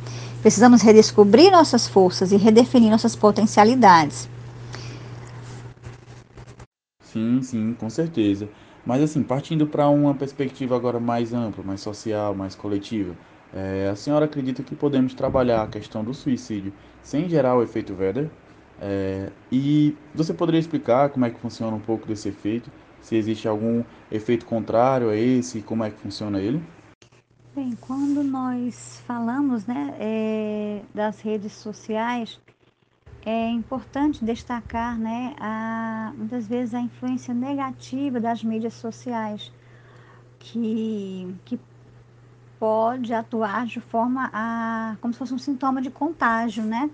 Precisamos 0.41 0.81
redescobrir 0.81 1.51
nossas 1.51 1.87
forças 1.87 2.31
e 2.31 2.37
redefinir 2.37 2.91
nossas 2.91 3.15
potencialidades. 3.15 4.29
Sim, 7.01 7.41
sim, 7.41 7.73
com 7.73 7.89
certeza. 7.89 8.47
Mas 8.85 9.01
assim, 9.01 9.23
partindo 9.23 9.65
para 9.65 9.89
uma 9.89 10.13
perspectiva 10.13 10.75
agora 10.75 10.99
mais 10.99 11.33
ampla, 11.33 11.63
mais 11.63 11.81
social, 11.81 12.35
mais 12.35 12.53
coletiva, 12.53 13.15
é, 13.53 13.89
a 13.89 13.95
senhora 13.95 14.25
acredita 14.25 14.61
que 14.61 14.75
podemos 14.75 15.13
trabalhar 15.13 15.63
a 15.63 15.67
questão 15.67 16.03
do 16.03 16.13
suicídio 16.13 16.71
sem 17.01 17.27
gerar 17.27 17.55
o 17.55 17.63
efeito 17.63 17.95
Werder? 17.97 18.29
É, 18.79 19.31
e 19.51 19.95
você 20.13 20.33
poderia 20.33 20.59
explicar 20.59 21.09
como 21.09 21.25
é 21.25 21.29
que 21.29 21.39
funciona 21.39 21.75
um 21.75 21.79
pouco 21.79 22.05
desse 22.07 22.29
efeito? 22.29 22.69
Se 23.01 23.15
existe 23.15 23.47
algum 23.47 23.83
efeito 24.11 24.45
contrário 24.45 25.09
a 25.09 25.15
esse, 25.15 25.61
como 25.61 25.83
é 25.83 25.89
que 25.89 25.97
funciona 25.99 26.39
ele? 26.39 26.61
Bem, 27.55 27.71
quando 27.79 28.21
nós 28.21 29.01
falamos 29.07 29.65
né, 29.65 29.95
é, 29.99 30.81
das 30.93 31.21
redes 31.21 31.53
sociais, 31.53 32.37
é 33.25 33.49
importante 33.49 34.23
destacar 34.23 34.97
né, 34.97 35.35
a, 35.39 36.13
muitas 36.15 36.47
vezes 36.47 36.75
a 36.75 36.79
influência 36.79 37.33
negativa 37.33 38.19
das 38.19 38.43
mídias 38.43 38.75
sociais, 38.75 39.51
que, 40.37 41.35
que 41.43 41.59
pode 42.59 43.13
atuar 43.13 43.65
de 43.65 43.81
forma 43.81 44.29
a, 44.31 44.95
como 45.01 45.11
se 45.11 45.17
fosse 45.17 45.33
um 45.33 45.39
sintoma 45.39 45.81
de 45.81 45.89
contágio 45.89 46.63
né, 46.63 46.89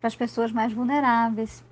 para 0.00 0.08
as 0.08 0.16
pessoas 0.16 0.50
mais 0.50 0.72
vulneráveis. 0.72 1.64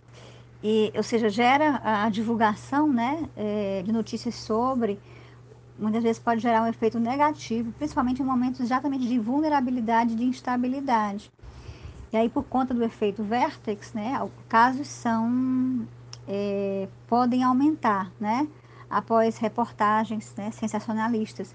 E, 0.63 0.93
ou 0.97 1.03
seja, 1.03 1.29
gera 1.29 1.81
a 1.85 2.09
divulgação 2.09 2.87
né, 2.91 3.29
é, 3.37 3.83
de 3.83 3.93
notícias 3.93 4.37
sobre 4.37 4.99
muitas 5.77 6.05
vezes 6.05 6.21
pode 6.21 6.41
gerar 6.41 6.63
um 6.63 6.67
efeito 6.69 7.01
negativo, 7.01 7.73
principalmente 7.73 8.23
em 8.23 8.25
momentos 8.25 8.61
exatamente 8.61 9.09
de 9.09 9.19
vulnerabilidade 9.19 10.15
de 10.15 10.25
instabilidade. 10.25 11.33
E 12.15 12.17
aí, 12.17 12.29
por 12.29 12.45
conta 12.45 12.73
do 12.73 12.85
efeito 12.85 13.25
vértex, 13.25 13.93
né, 13.93 14.13
casos 14.49 14.87
são, 14.87 15.85
é, 16.29 16.87
podem 17.09 17.43
aumentar, 17.43 18.13
né, 18.21 18.47
após 18.89 19.37
reportagens 19.37 20.33
né, 20.37 20.53
sensacionalistas. 20.53 21.53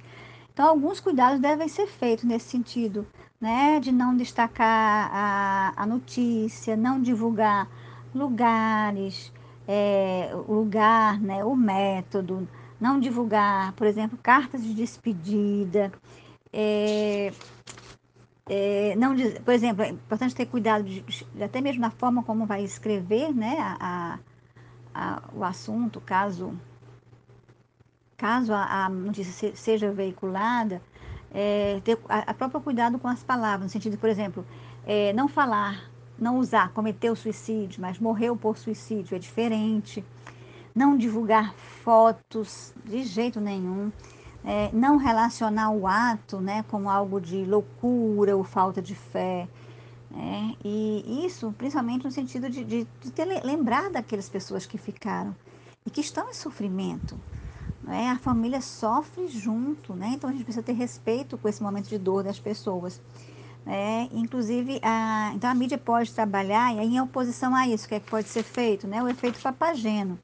Então, 0.52 0.68
alguns 0.68 1.00
cuidados 1.00 1.40
devem 1.40 1.70
ser 1.70 1.88
feitos 1.88 2.26
nesse 2.26 2.50
sentido, 2.50 3.08
né, 3.40 3.80
de 3.80 3.90
não 3.94 4.18
destacar 4.18 5.10
a, 5.14 5.74
a 5.78 5.86
notícia, 5.86 6.76
não 6.76 7.02
divulgar 7.02 7.66
lugares, 8.14 9.32
é, 9.66 10.30
lugar, 10.46 11.22
né, 11.22 11.42
o 11.42 11.56
método, 11.56 12.46
não 12.82 13.00
divulgar, 13.00 13.72
por 13.78 13.88
exemplo, 13.88 14.20
cartas 14.22 14.62
de 14.62 14.74
despedida, 14.74 15.90
é, 16.52 17.32
é, 18.50 18.96
não, 18.96 19.16
por 19.46 19.54
exemplo, 19.54 19.84
é 19.84 19.90
importante 19.90 20.34
ter 20.34 20.48
cuidado 20.48 20.84
de, 20.84 21.06
até 21.42 21.62
mesmo 21.62 21.82
na 21.82 21.92
forma 21.92 22.24
como 22.24 22.48
vai 22.48 22.64
escrever, 22.64 23.32
né, 23.34 23.58
a, 23.60 24.20
a, 24.94 25.22
o 25.34 25.44
assunto, 25.44 26.02
caso 26.02 26.58
caso 28.18 28.52
a, 28.54 28.86
a 28.86 28.90
notícia 28.90 29.56
seja 29.56 29.92
veiculada, 29.94 30.82
é, 31.32 31.80
ter 31.86 31.98
a, 32.10 32.32
a 32.32 32.34
própria 32.34 32.60
cuidado 32.60 33.00
com 33.00 33.08
as 33.08 33.24
palavras, 33.24 33.62
no 33.62 33.70
sentido, 33.70 33.98
por 33.98 34.10
exemplo, 34.10 34.46
é, 34.86 35.14
não 35.14 35.28
falar, 35.28 35.90
não 36.18 36.38
usar, 36.38 36.74
cometeu 36.74 37.16
suicídio, 37.16 37.80
mas 37.80 37.98
morreu 37.98 38.36
por 38.36 38.58
suicídio, 38.58 39.16
é 39.16 39.20
diferente. 39.20 40.04
Não 40.76 40.98
divulgar 40.98 41.54
fotos 41.56 42.74
de 42.86 43.04
jeito 43.04 43.40
nenhum, 43.40 43.92
é, 44.44 44.70
não 44.74 44.98
relacionar 44.98 45.72
o 45.72 45.86
ato 45.88 46.40
né, 46.40 46.64
como 46.70 46.90
algo 46.90 47.20
de 47.20 47.44
loucura 47.44 48.36
ou 48.36 48.44
falta 48.44 48.82
de 48.82 48.96
fé. 48.96 49.48
Né? 50.10 50.56
E 50.64 51.26
isso, 51.26 51.54
principalmente 51.58 52.06
no 52.06 52.12
sentido 52.12 52.50
de, 52.50 52.64
de, 52.64 52.88
de 53.02 53.12
ter, 53.12 53.26
lembrar 53.44 53.90
daquelas 53.90 54.30
pessoas 54.30 54.66
que 54.66 54.78
ficaram 54.78 55.36
e 55.86 55.90
que 55.90 56.02
estão 56.02 56.30
em 56.30 56.34
sofrimento. 56.34 57.20
Né? 57.84 58.10
A 58.10 58.18
família 58.18 58.62
sofre 58.62 59.28
junto, 59.28 59.94
né? 59.94 60.12
então 60.14 60.30
a 60.30 60.34
gente 60.34 60.44
precisa 60.44 60.64
ter 60.64 60.74
respeito 60.74 61.38
com 61.38 61.48
esse 61.48 61.62
momento 61.62 61.90
de 61.90 61.98
dor 61.98 62.24
das 62.24 62.40
pessoas. 62.40 63.02
É, 63.68 64.08
inclusive, 64.14 64.80
a, 64.82 65.32
então 65.36 65.50
a 65.50 65.54
mídia 65.54 65.78
pode 65.78 66.12
trabalhar, 66.12 66.74
e 66.74 66.80
aí 66.80 66.96
em 66.96 67.02
oposição 67.02 67.54
a 67.54 67.68
isso, 67.68 67.86
o 67.86 67.90
que, 67.90 67.96
é 67.96 68.00
que 68.00 68.10
pode 68.10 68.28
ser 68.28 68.42
feito? 68.42 68.88
Né? 68.88 69.04
O 69.04 69.08
efeito 69.08 69.40
papageno 69.40 70.18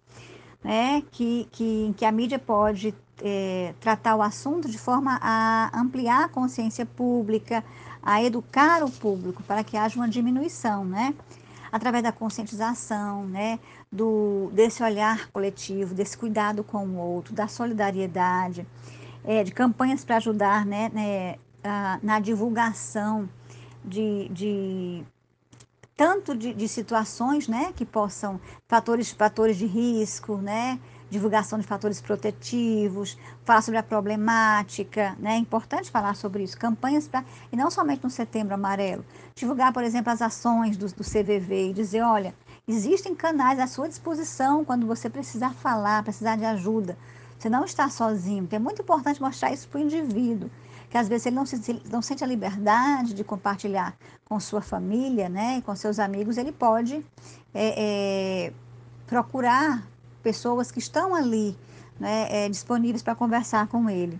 né, 0.66 1.04
que, 1.12 1.48
que, 1.52 1.94
que 1.96 2.04
a 2.04 2.12
mídia 2.12 2.40
pode 2.40 2.92
é, 3.22 3.74
tratar 3.80 4.16
o 4.16 4.22
assunto 4.22 4.70
de 4.70 4.78
forma 4.78 5.20
a 5.22 5.72
ampliar 5.74 6.26
a 6.26 6.30
consciência 6.30 6.86
pública, 6.86 7.64
a 8.02 8.24
educar 8.24 8.84
o 8.84 8.92
público 8.92 9.42
para 9.44 9.64
que 9.64 9.78
haja 9.78 9.96
uma 9.96 10.08
diminuição, 10.08 10.86
né? 10.86 11.14
Através 11.72 12.04
da 12.04 12.12
conscientização, 12.12 13.26
né? 13.26 13.60
Do, 13.92 14.50
desse 14.54 14.84
olhar 14.84 15.30
coletivo, 15.32 15.94
desse 15.94 16.18
cuidado 16.18 16.64
com 16.64 16.86
o 16.86 16.98
outro, 16.98 17.34
da 17.34 17.48
solidariedade, 17.48 18.68
é, 19.24 19.44
de 19.44 19.52
campanhas 19.52 20.04
para 20.04 20.18
ajudar 20.18 20.66
né, 20.66 20.90
né, 20.94 21.36
a, 21.64 22.00
na 22.04 22.20
divulgação 22.20 23.30
de, 23.84 24.30
de 24.30 25.04
tanto 25.96 26.36
de, 26.36 26.54
de, 26.54 26.68
situações 26.68 27.48
né, 27.48 27.72
que 27.76 27.86
possam, 27.86 28.40
fatores, 28.68 29.12
fatores 29.12 29.58
de 29.58 29.66
risco, 29.66 30.38
né, 30.38 30.80
divulgação 31.16 31.58
de 31.58 31.66
fatores 31.66 32.02
protetivos, 32.02 33.18
falar 33.46 33.62
sobre 33.62 33.80
a 33.80 33.84
problemática, 33.84 35.16
né, 35.18 35.36
é 35.36 35.38
importante 35.38 35.90
falar 35.90 36.14
sobre 36.14 36.44
isso, 36.44 36.58
campanhas 36.58 37.08
para, 37.08 37.24
e 37.52 37.56
não 37.56 37.72
somente 37.72 38.04
no 38.04 38.10
setembro 38.10 38.54
amarelo, 38.54 39.06
divulgar, 39.34 39.72
por 39.72 39.84
exemplo, 39.84 40.12
as 40.12 40.22
ações 40.22 40.76
do, 40.76 40.88
do 40.88 41.04
CVV 41.04 41.70
e 41.70 41.74
dizer, 41.74 42.02
olha, 42.02 42.36
existem 42.68 43.16
canais 43.16 43.60
à 43.60 43.68
sua 43.68 43.88
disposição 43.88 44.66
quando 44.66 44.86
você 44.86 45.10
precisar 45.10 45.54
falar, 45.54 46.04
precisar 46.04 46.36
de 46.36 46.44
ajuda, 46.44 46.98
você 47.40 47.50
não 47.50 47.64
está 47.64 47.90
sozinho, 47.90 48.44
então 48.44 48.58
é 48.58 48.62
muito 48.62 48.82
importante 48.82 49.22
mostrar 49.22 49.54
isso 49.54 49.68
para 49.70 49.80
o 49.80 49.84
indivíduo, 49.84 50.50
que 50.90 50.98
às 50.98 51.08
vezes 51.08 51.28
ele 51.28 51.36
não, 51.36 51.46
se, 51.46 51.82
não 51.90 52.02
sente 52.02 52.24
a 52.26 52.28
liberdade 52.28 53.14
de 53.14 53.24
compartilhar 53.24 53.96
com 54.26 54.38
sua 54.40 54.62
família, 54.62 55.30
né, 55.30 55.60
e 55.60 55.62
com 55.62 55.74
seus 55.76 55.98
amigos, 55.98 56.38
ele 56.38 56.52
pode 56.52 57.06
é, 57.54 58.48
é, 58.48 58.54
procurar 59.08 59.95
pessoas 60.26 60.72
que 60.72 60.80
estão 60.80 61.14
ali, 61.14 61.56
né, 62.00 62.28
é, 62.32 62.50
disponíveis 62.50 63.04
para 63.04 63.14
conversar 63.14 63.68
com 63.68 63.88
ele. 63.88 64.20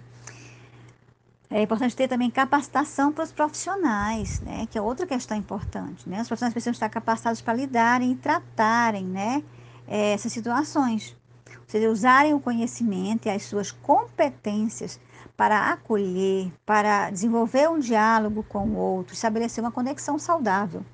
É 1.50 1.64
importante 1.64 1.96
ter 1.96 2.08
também 2.08 2.30
capacitação 2.30 3.12
para 3.12 3.24
os 3.24 3.32
profissionais, 3.32 4.40
né, 4.42 4.68
que 4.70 4.78
é 4.78 4.82
outra 4.82 5.08
questão 5.08 5.36
importante. 5.36 6.08
Né? 6.08 6.22
Os 6.22 6.28
profissionais 6.28 6.54
precisam 6.54 6.74
estar 6.74 6.90
capacitados 6.90 7.42
para 7.42 7.56
lidarem 7.56 8.12
e 8.12 8.16
tratarem 8.16 9.06
né, 9.06 9.44
é, 9.88 10.14
essas 10.14 10.32
situações. 10.32 11.18
Ou 11.50 11.68
seja, 11.68 11.90
usarem 11.90 12.36
o 12.36 12.40
conhecimento 12.40 13.26
e 13.26 13.32
as 13.32 13.44
suas 13.44 13.72
competências 13.72 15.00
para 15.36 15.72
acolher, 15.72 16.54
para 16.66 17.10
desenvolver 17.10 17.68
um 17.68 17.80
diálogo 17.80 18.44
com 18.44 18.68
o 18.68 18.76
outro, 18.76 19.16
estabelecer 19.16 19.64
uma 19.64 19.72
conexão 19.72 20.20
saudável 20.20 20.86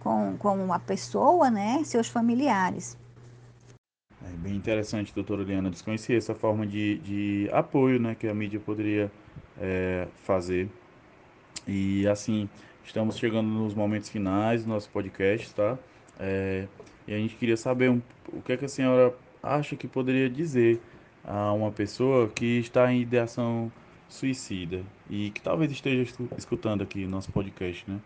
com, 0.00 0.36
com 0.38 0.72
a 0.72 0.78
pessoa, 0.78 1.50
né, 1.50 1.82
seus 1.84 2.06
familiares. 2.06 2.96
É 4.26 4.36
bem 4.38 4.56
interessante, 4.56 5.14
doutora 5.14 5.42
Liana, 5.42 5.70
desconhecer 5.70 6.14
essa 6.16 6.34
forma 6.34 6.66
de, 6.66 6.98
de 6.98 7.50
apoio 7.52 8.00
né, 8.00 8.14
que 8.14 8.26
a 8.26 8.34
mídia 8.34 8.58
poderia 8.58 9.12
é, 9.60 10.08
fazer. 10.24 10.68
E 11.66 12.06
assim, 12.08 12.48
estamos 12.82 13.18
chegando 13.18 13.48
nos 13.48 13.74
momentos 13.74 14.08
finais 14.08 14.64
do 14.64 14.70
nosso 14.70 14.88
podcast, 14.90 15.54
tá? 15.54 15.78
É, 16.18 16.66
e 17.06 17.12
a 17.12 17.18
gente 17.18 17.36
queria 17.36 17.56
saber 17.56 17.90
um, 17.90 18.00
o 18.32 18.40
que, 18.40 18.52
é 18.52 18.56
que 18.56 18.64
a 18.64 18.68
senhora 18.68 19.14
acha 19.42 19.76
que 19.76 19.86
poderia 19.86 20.30
dizer 20.30 20.80
a 21.22 21.52
uma 21.52 21.70
pessoa 21.70 22.28
que 22.28 22.58
está 22.58 22.90
em 22.92 23.02
ideação 23.02 23.70
suicida 24.08 24.82
e 25.10 25.30
que 25.30 25.40
talvez 25.42 25.70
esteja 25.70 26.14
escutando 26.36 26.82
aqui 26.82 27.06
nosso 27.06 27.30
podcast, 27.30 27.90
né? 27.90 28.00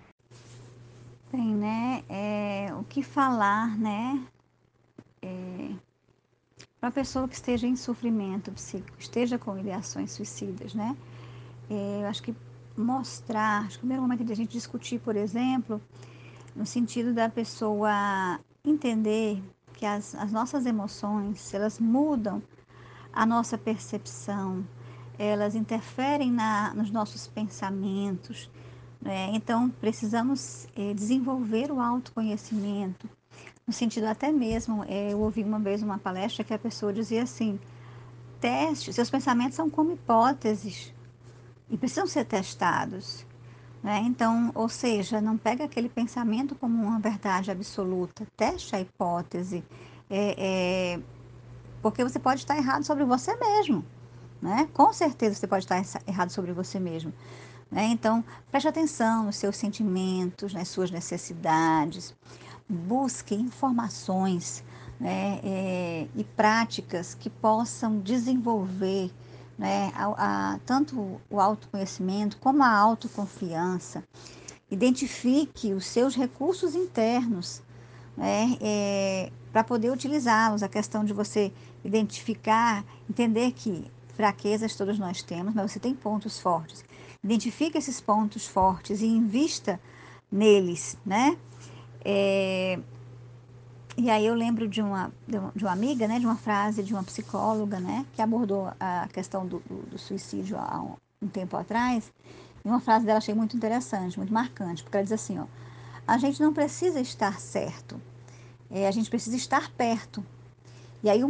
Bem, 1.31 1.55
né? 1.55 2.03
É, 2.09 2.69
o 2.75 2.85
que 2.85 3.03
falar, 3.03 3.79
né? 3.79 4.25
Para 6.81 6.91
a 6.91 6.93
pessoa 6.93 7.27
que 7.27 7.35
esteja 7.35 7.67
em 7.67 7.75
sofrimento 7.75 8.53
psíquico, 8.53 8.97
esteja 8.99 9.37
com 9.37 9.59
ideações 9.59 10.13
suicidas, 10.13 10.75
né? 10.75 10.97
É, 11.69 12.03
eu 12.03 12.07
acho 12.07 12.23
que 12.23 12.35
mostrar, 12.77 13.65
acho 13.65 13.71
que 13.71 13.77
o 13.77 13.81
primeiro 13.81 14.03
momento 14.03 14.25
de 14.25 14.33
a 14.33 14.37
gente 14.37 14.53
discutir, 14.53 15.01
por 15.01 15.17
exemplo, 15.17 15.81
no 16.55 16.65
sentido 16.65 17.13
da 17.13 17.29
pessoa 17.29 18.39
entender 18.65 19.43
que 19.75 19.85
as, 19.85 20.15
as 20.15 20.31
nossas 20.31 20.67
emoções, 20.67 21.53
elas 21.53 21.81
mudam 21.81 22.43
a 23.13 23.27
nossa 23.27 23.59
percepção, 23.59 24.65
elas 25.19 25.57
interferem 25.57 26.31
na, 26.31 26.73
nos 26.75 26.91
nossos 26.91 27.27
pensamentos. 27.27 28.49
Né? 29.01 29.31
Então, 29.33 29.69
precisamos 29.69 30.69
é, 30.77 30.95
desenvolver 30.95 31.73
o 31.73 31.81
autoconhecimento, 31.81 33.09
no 33.69 33.75
sentido 33.75 34.07
até 34.07 34.33
mesmo, 34.33 34.83
é, 34.89 35.13
eu 35.13 35.21
ouvi 35.21 35.45
uma 35.45 35.59
vez 35.59 35.83
uma 35.83 35.99
palestra 35.99 36.43
que 36.43 36.55
a 36.55 36.59
pessoa 36.59 36.91
dizia 36.91 37.23
assim, 37.23 37.61
teste, 38.41 38.91
seus 38.95 39.11
pensamentos 39.11 39.57
são 39.57 39.69
como 39.69 39.93
hipóteses 39.93 40.91
e 41.69 41.77
precisam 41.77 42.07
ser 42.07 42.25
testados. 42.25 43.27
Né? 43.83 44.01
Então, 44.07 44.51
ou 44.55 44.71
seja, 44.71 45.21
não 45.21 45.37
pega 45.37 45.65
aquele 45.65 45.91
pensamento 45.91 46.55
como 46.55 46.83
uma 46.83 46.99
verdade 46.99 47.51
absoluta, 47.51 48.27
teste 48.35 48.75
a 48.75 48.81
hipótese, 48.81 49.63
é, 50.09 50.95
é, 50.97 51.01
porque 51.83 52.03
você 52.03 52.19
pode 52.19 52.41
estar 52.41 52.57
errado 52.57 52.85
sobre 52.85 53.05
você 53.05 53.37
mesmo. 53.37 53.85
Né? 54.41 54.67
Com 54.73 54.95
certeza 54.95 55.35
você 55.35 55.47
pode 55.47 55.67
estar 55.67 55.85
errado 56.07 56.31
sobre 56.31 56.55
você 56.55 56.81
mesmo. 56.81 57.13
Né? 57.71 57.85
Então, 57.89 58.25
preste 58.51 58.67
atenção 58.67 59.25
nos 59.25 59.37
seus 59.37 59.59
sentimentos, 59.59 60.55
nas 60.55 60.69
suas 60.69 60.91
necessidades, 60.91 62.17
busque 62.69 63.35
informações 63.35 64.65
né, 65.01 65.41
é, 65.43 66.07
e 66.15 66.25
práticas 66.25 67.15
que 67.15 67.31
possam 67.31 68.01
desenvolver 68.01 69.11
né, 69.57 69.93
a, 69.95 70.55
a, 70.55 70.59
tanto 70.67 71.21
o 71.31 71.41
autoconhecimento 71.41 72.37
como 72.39 72.63
a 72.63 72.71
autoconfiança. 72.71 74.05
Identifique 74.71 75.73
os 75.73 75.87
seus 75.87 76.15
recursos 76.15 76.75
internos 76.75 77.63
né, 78.17 78.57
é, 78.61 79.33
para 79.53 79.65
poder 79.65 79.91
utilizá-los. 79.91 80.63
A 80.63 80.69
questão 80.69 81.05
de 81.05 81.13
você 81.13 81.53
identificar, 81.85 82.85
entender 83.09 83.53
que 83.53 83.91
fraquezas 84.15 84.75
todos 84.75 84.99
nós 84.99 85.23
temos, 85.23 85.55
mas 85.55 85.71
você 85.71 85.81
tem 85.81 85.95
pontos 85.95 86.39
fortes. 86.39 86.85
Identifique 87.23 87.79
esses 87.79 88.01
pontos 88.01 88.47
fortes 88.47 89.01
e 89.01 89.07
invista 89.07 89.81
neles, 90.31 90.99
né? 91.05 91.37
É, 92.05 92.79
e 94.01 94.09
aí 94.11 94.25
eu 94.25 94.35
lembro 94.35 94.69
de 94.69 94.81
uma, 94.81 95.11
de 95.27 95.65
uma 95.65 95.73
amiga, 95.73 96.07
né, 96.07 96.21
de 96.21 96.25
uma 96.25 96.37
frase 96.37 96.85
de 96.85 96.95
uma 96.95 97.03
psicóloga, 97.03 97.81
né, 97.81 98.07
que 98.15 98.23
abordou 98.23 98.73
a 98.79 99.09
questão 99.09 99.45
do, 99.45 99.59
do, 99.61 99.83
do 99.91 99.99
suicídio 99.99 100.57
há 100.57 100.81
um, 100.81 100.95
um, 101.21 101.29
tempo 101.29 101.57
atrás. 101.57 102.13
E 102.65 102.69
uma 102.69 102.81
frase 102.81 103.05
dela 103.05 103.19
achei 103.19 103.35
muito 103.35 103.57
interessante, 103.57 104.17
muito 104.17 104.33
marcante, 104.33 104.85
porque 104.85 104.97
ela 104.97 105.03
diz 105.03 105.13
assim, 105.13 105.41
ó, 105.41 105.47
a 106.07 106.17
gente 106.17 106.41
não 106.41 106.53
precisa 106.53 107.01
estar 107.01 107.41
certo, 107.41 108.01
é, 108.71 108.87
a 108.87 108.91
gente 108.93 109.11
precisa 109.11 109.37
estar 109.37 109.69
perto. 109.73 110.25
E 111.03 111.11
aí 111.11 111.21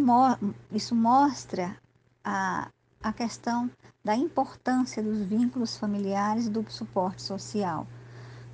isso 0.71 0.95
mostra 0.95 1.75
a, 2.23 2.69
a 3.03 3.13
questão 3.15 3.71
da 4.05 4.15
importância 4.15 5.03
dos 5.03 5.21
vínculos 5.21 5.79
familiares 5.79 6.47
e 6.47 6.51
do 6.51 6.71
suporte 6.71 7.23
social. 7.23 7.87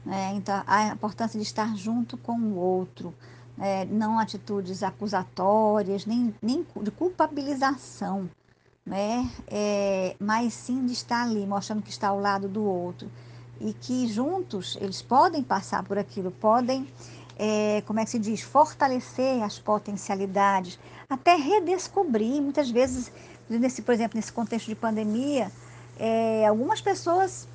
Né? 0.05 0.33
Então, 0.35 0.63
a 0.67 0.89
importância 0.89 1.39
de 1.39 1.47
estar 1.47 1.75
junto 1.77 2.17
com 2.19 2.33
o 2.33 2.57
outro, 2.57 3.15
é, 3.59 3.85
não 3.87 4.19
atitudes 4.19 4.83
acusatórias, 4.83 6.05
nem, 6.05 6.35
nem 6.43 6.67
de 6.83 6.91
culpabilização, 6.91 8.29
né? 8.85 9.31
É, 9.49 10.15
mas 10.19 10.53
sim 10.53 10.85
de 10.85 10.93
estar 10.93 11.23
ali, 11.23 11.47
mostrando 11.47 11.83
que 11.83 11.91
está 11.91 12.09
ao 12.09 12.21
lado 12.21 12.49
do 12.49 12.63
outro. 12.65 13.11
E 13.61 13.73
que 13.73 14.07
juntos 14.09 14.77
eles 14.81 15.01
podem 15.01 15.43
passar 15.43 15.85
por 15.85 15.97
aquilo, 15.97 16.31
podem, 16.31 16.87
é, 17.39 17.83
como 17.87 18.01
é 18.01 18.05
que 18.05 18.11
se 18.11 18.19
diz, 18.19 18.41
fortalecer 18.43 19.43
as 19.43 19.59
potencialidades, 19.59 20.79
até 21.09 21.37
redescobrir. 21.37 22.43
Muitas 22.43 22.69
vezes, 22.69 23.11
nesse, 23.49 23.81
por 23.81 23.95
exemplo, 23.95 24.17
nesse 24.17 24.33
contexto 24.33 24.67
de 24.67 24.75
pandemia, 24.75 25.51
é, 25.97 26.47
algumas 26.47 26.81
pessoas 26.81 27.49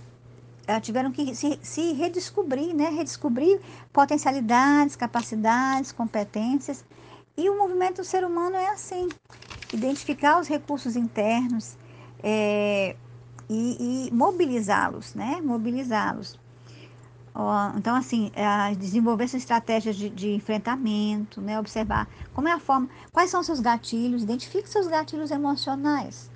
tiveram 0.82 1.10
que 1.12 1.34
se, 1.34 1.58
se 1.62 1.94
redescobrir, 1.94 2.76
né? 2.76 2.90
redescobrir 2.90 3.62
potencialidades, 3.94 4.98
capacidades, 4.98 5.94
competências. 5.94 6.84
E 7.38 7.50
o 7.50 7.58
movimento 7.58 7.98
do 7.98 8.04
ser 8.04 8.26
humano 8.26 8.58
é 8.58 8.68
assim: 8.72 9.08
identificar 9.72 10.40
os 10.42 10.48
recursos 10.50 10.98
internos 10.98 11.78
é, 12.22 12.98
e, 13.50 14.08
e 14.10 14.14
mobilizá-los, 14.14 15.16
né? 15.16 15.40
Mobilizá-los. 15.42 16.38
Então, 17.78 17.96
assim, 17.96 18.32
é, 18.36 18.76
desenvolver 18.76 19.24
essas 19.24 19.42
estratégias 19.42 19.96
de, 19.96 20.10
de, 20.10 20.34
enfrentamento, 20.34 21.40
né? 21.40 21.58
observar 21.58 22.08
como 22.34 22.50
é 22.50 22.52
a 22.52 22.60
forma, 22.60 22.90
quais 23.14 23.30
são 23.30 23.42
seus 23.42 23.62
gatilhos, 23.62 24.24
identifique 24.24 24.68
seus 24.68 24.88
gatilhos 24.88 25.32
emocionais. 25.32 26.30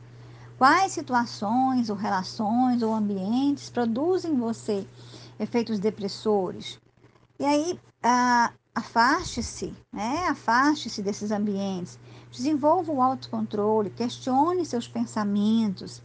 Quais 0.57 0.91
situações 0.91 1.89
ou 1.89 1.95
relações 1.95 2.81
ou 2.81 2.93
ambientes 2.93 3.69
produzem 3.69 4.33
em 4.33 4.37
você 4.37 4.87
efeitos 5.39 5.79
depressores? 5.79 6.79
E 7.39 7.45
aí, 7.45 7.79
afaste-se, 8.73 9.73
né? 9.91 10.27
Afaste-se 10.29 11.01
desses 11.01 11.31
ambientes. 11.31 11.99
Desenvolva 12.31 12.91
o 12.91 13.01
autocontrole, 13.01 13.89
questione 13.89 14.65
seus 14.65 14.87
pensamentos. 14.87 16.01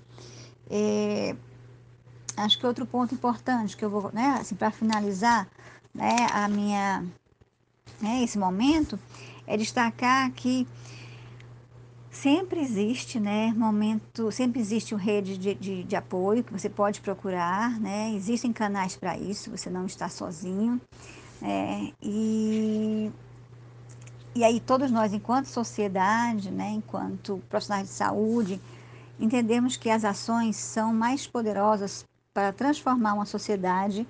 É, 0.70 1.36
acho 2.36 2.58
que 2.58 2.66
outro 2.66 2.86
ponto 2.86 3.14
importante 3.14 3.76
que 3.76 3.84
eu 3.84 3.90
vou, 3.90 4.10
né, 4.12 4.38
assim, 4.40 4.54
para 4.54 4.70
finalizar, 4.70 5.48
né, 5.94 6.26
a 6.32 6.48
minha, 6.48 7.04
né, 8.00 8.22
esse 8.22 8.38
momento, 8.38 8.98
é 9.46 9.56
destacar 9.56 10.30
que 10.32 10.66
sempre 12.22 12.60
existe, 12.60 13.20
né, 13.20 13.52
momento, 13.56 14.32
sempre 14.32 14.60
existe 14.60 14.92
uma 14.92 15.00
rede 15.00 15.38
de, 15.38 15.54
de, 15.54 15.84
de, 15.84 15.96
apoio 15.96 16.42
que 16.42 16.52
você 16.52 16.68
pode 16.68 17.00
procurar, 17.00 17.78
né, 17.78 18.12
existem 18.12 18.52
canais 18.52 18.96
para 18.96 19.16
isso, 19.16 19.50
você 19.50 19.70
não 19.70 19.86
está 19.86 20.08
sozinho, 20.08 20.80
né, 21.40 21.92
e, 22.02 23.12
e 24.34 24.42
aí 24.42 24.58
todos 24.58 24.90
nós, 24.90 25.12
enquanto 25.12 25.46
sociedade, 25.46 26.50
né, 26.50 26.70
enquanto 26.70 27.40
profissionais 27.48 27.86
de 27.86 27.94
saúde, 27.94 28.60
entendemos 29.20 29.76
que 29.76 29.88
as 29.88 30.04
ações 30.04 30.56
são 30.56 30.92
mais 30.92 31.24
poderosas 31.24 32.04
para 32.34 32.52
transformar 32.52 33.14
uma 33.14 33.26
sociedade 33.26 34.06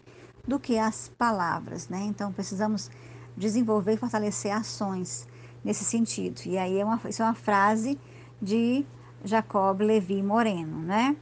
do 0.47 0.59
que 0.59 0.79
as 0.79 1.09
palavras, 1.18 1.88
né, 1.88 2.05
então 2.07 2.33
precisamos 2.33 2.90
desenvolver 3.37 3.94
e 3.94 3.97
fortalecer 3.99 4.51
ações, 4.51 5.27
nesse 5.64 5.85
sentido. 5.85 6.42
E 6.47 6.57
aí 6.57 6.79
é 6.79 6.85
uma, 6.85 7.01
isso 7.09 7.23
é 7.23 7.25
uma 7.25 7.35
frase 7.35 7.99
de 8.40 8.85
Jacob 9.25 9.81
Levi 9.81 10.23
Moreno, 10.23 10.79
né? 10.79 11.16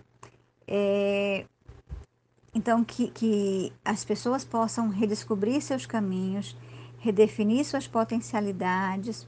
É, 0.66 1.44
então, 2.54 2.82
que, 2.84 3.08
que 3.08 3.72
as 3.84 4.04
pessoas 4.04 4.44
possam 4.44 4.88
redescobrir 4.88 5.60
seus 5.60 5.86
caminhos, 5.86 6.56
redefinir 6.98 7.64
suas 7.64 7.86
potencialidades 7.86 9.26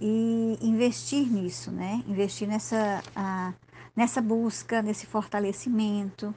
e 0.00 0.56
investir 0.62 1.26
nisso, 1.30 1.70
né? 1.70 2.02
Investir 2.06 2.48
nessa, 2.48 3.02
a, 3.14 3.52
nessa 3.94 4.22
busca, 4.22 4.80
nesse 4.82 5.06
fortalecimento, 5.06 6.34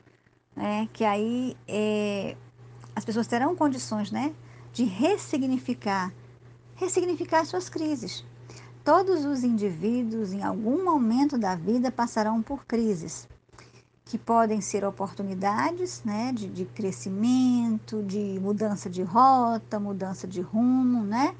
né? 0.55 0.89
Que 0.91 1.05
aí 1.05 1.55
é, 1.67 2.35
as 2.95 3.05
pessoas 3.05 3.27
terão 3.27 3.55
condições, 3.55 4.11
né? 4.11 4.33
De 4.73 4.83
ressignificar 4.83 6.11
ressignificar 6.83 7.45
suas 7.45 7.69
crises. 7.69 8.23
Todos 8.83 9.23
os 9.23 9.43
indivíduos, 9.43 10.33
em 10.33 10.43
algum 10.43 10.83
momento 10.83 11.37
da 11.37 11.55
vida, 11.55 11.89
passarão 11.91 12.41
por 12.41 12.65
crises, 12.65 13.27
que 14.03 14.17
podem 14.17 14.59
ser 14.59 14.83
oportunidades 14.83 16.03
né, 16.03 16.33
de, 16.33 16.47
de 16.47 16.65
crescimento, 16.65 18.03
de 18.03 18.37
mudança 18.41 18.89
de 18.89 19.01
rota, 19.01 19.79
mudança 19.79 20.27
de 20.27 20.41
rumo, 20.41 21.03
né? 21.03 21.33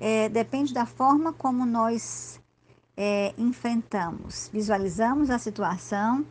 É, 0.00 0.28
depende 0.28 0.74
da 0.74 0.84
forma 0.84 1.32
como 1.32 1.64
nós 1.64 2.40
é, 2.96 3.32
enfrentamos, 3.38 4.50
visualizamos 4.52 5.30
a 5.30 5.38
situação 5.38 6.26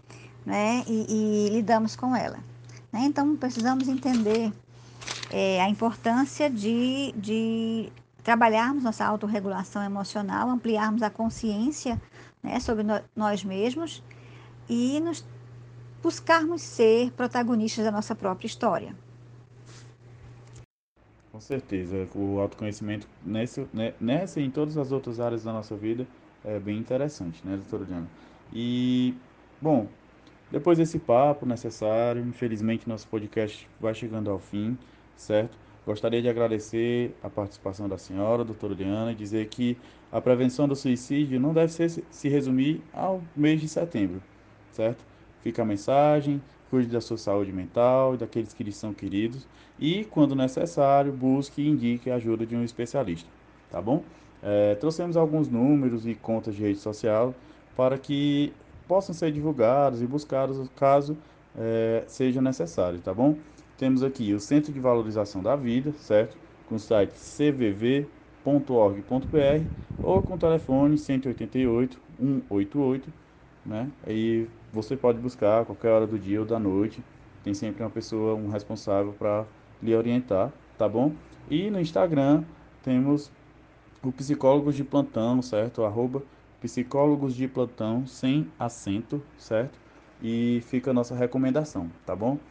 né, 0.46 0.84
e, 0.86 1.48
e 1.48 1.50
lidamos 1.50 1.96
com 1.96 2.14
ela. 2.14 2.40
Né? 2.92 3.06
Então, 3.06 3.38
precisamos 3.38 3.88
entender 3.88 4.52
é, 5.30 5.62
a 5.62 5.70
importância 5.70 6.50
de, 6.50 7.14
de 7.16 7.90
trabalharmos 8.24 8.84
nossa 8.84 9.06
autorregulação 9.06 9.84
emocional, 9.84 10.50
ampliarmos 10.50 11.02
a 11.04 11.10
consciência 11.10 12.02
né, 12.44 12.60
sobre 12.60 12.84
no, 12.84 13.02
nós 13.16 13.44
mesmos 13.44 14.04
e 14.70 15.00
nos 15.02 15.26
buscarmos 16.02 16.62
ser 16.62 17.12
protagonistas 17.12 17.86
da 17.86 17.92
nossa 17.92 18.16
própria 18.16 18.48
história. 18.48 18.96
Com 21.32 21.40
certeza, 21.40 22.08
o 22.16 22.40
autoconhecimento 22.40 23.08
nessa, 23.26 23.68
né, 23.74 23.94
nessa 24.00 24.40
e 24.42 24.46
em 24.46 24.52
todas 24.52 24.78
as 24.78 24.92
outras 24.92 25.20
áreas 25.20 25.44
da 25.44 25.54
nossa 25.54 25.76
vida 25.76 26.08
é 26.44 26.60
bem 26.60 26.78
interessante, 26.78 27.46
né, 27.46 27.56
doutora 27.56 27.86
Diana? 27.86 28.10
E, 28.54 29.16
bom, 29.62 29.88
Depois 30.52 30.78
desse 30.78 31.00
papo 31.00 31.46
necessário, 31.46 32.22
infelizmente 32.22 32.88
nosso 32.88 33.08
podcast 33.08 33.70
vai 33.80 33.94
chegando 33.94 34.30
ao 34.30 34.38
fim, 34.38 34.78
certo? 35.16 35.58
Gostaria 35.86 36.22
de 36.22 36.30
agradecer 36.30 37.18
a 37.24 37.30
participação 37.30 37.90
da 37.90 37.98
senhora, 37.98 38.44
doutora 38.44 38.74
Liana, 38.74 39.12
e 39.12 39.16
dizer 39.16 39.48
que 39.48 39.78
a 40.12 40.22
prevenção 40.22 40.68
do 40.68 40.76
suicídio 40.76 41.40
não 41.40 41.54
deve 41.54 41.72
ser, 41.74 41.90
se 41.90 42.30
resumir 42.30 42.84
ao 42.94 43.24
mês 43.36 43.60
de 43.60 43.68
setembro, 43.68 44.22
certo? 44.72 45.04
Fica 45.42 45.64
a 45.64 45.66
mensagem, 45.66 46.40
cuide 46.70 46.88
da 46.90 47.02
sua 47.02 47.18
saúde 47.18 47.52
mental 47.52 48.14
e 48.14 48.18
daqueles 48.18 48.54
que 48.54 48.64
lhe 48.64 48.72
são 48.72 48.94
queridos 48.94 49.48
e, 49.80 50.06
quando 50.06 50.36
necessário, 50.36 51.12
busque 51.12 51.62
e 51.64 51.68
indique 51.68 52.12
a 52.12 52.16
ajuda 52.16 52.46
de 52.46 52.56
um 52.56 52.64
especialista, 52.64 53.30
tá 53.70 53.82
bom? 53.82 54.06
É, 54.42 54.76
trouxemos 54.76 55.18
alguns 55.18 55.50
números 55.50 56.06
e 56.06 56.14
contas 56.16 56.56
de 56.56 56.62
rede 56.62 56.80
social 56.80 57.36
para 57.76 57.98
que 57.98 58.54
possam 58.88 59.16
ser 59.16 59.32
divulgados 59.32 60.02
e 60.02 60.08
buscados 60.08 60.70
caso 60.76 61.18
é, 61.56 62.04
seja 62.08 62.42
necessário, 62.42 63.02
tá 63.02 63.14
bom? 63.14 63.38
Temos 63.82 64.04
aqui 64.04 64.32
o 64.32 64.40
Centro 64.40 64.72
de 64.72 64.80
Valorização 64.80 65.42
da 65.42 65.56
Vida, 65.56 65.92
certo? 65.94 66.38
Com 66.68 66.76
o 66.76 66.80
site 66.80 67.18
cvv.org.br 67.18 68.12
ou 70.00 70.22
com 70.22 70.36
o 70.36 70.38
telefone 70.38 71.00
188 71.00 72.00
188, 72.20 73.12
né? 73.66 73.92
Aí 74.06 74.48
você 74.72 74.96
pode 74.96 75.18
buscar 75.20 75.62
a 75.62 75.66
qualquer 75.66 75.90
hora 75.90 76.06
do 76.06 76.20
dia 76.20 76.40
ou 76.42 76.46
da 76.46 76.60
noite. 76.60 77.04
Tem 77.42 77.56
sempre 77.56 77.82
uma 77.82 77.90
pessoa, 77.90 78.36
um 78.36 78.50
responsável 78.50 79.14
para 79.14 79.48
lhe 79.82 79.96
orientar, 79.96 80.54
tá 80.78 80.88
bom? 80.88 81.20
E 81.50 81.72
no 81.72 81.80
Instagram 81.80 82.46
temos 82.84 83.34
o 84.04 84.12
Psicólogos 84.12 84.76
de 84.76 84.84
Plantão, 84.84 85.42
certo? 85.42 85.84
Arroba 85.84 86.22
Psicólogos 86.60 87.34
de 87.36 87.48
Plantão 87.48 88.06
sem 88.06 88.54
acento, 88.60 89.28
certo? 89.36 89.82
E 90.22 90.62
fica 90.66 90.92
a 90.92 90.94
nossa 90.94 91.16
recomendação, 91.16 91.92
tá 92.06 92.16
bom? 92.16 92.51